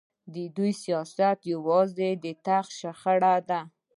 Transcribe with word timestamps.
د 0.33 0.35
دوی 0.55 0.71
سیاست 0.83 1.37
یوازې 1.53 2.09
د 2.23 2.25
تخت 2.45 2.71
شخړه 2.79 3.35
ده. 3.49 3.61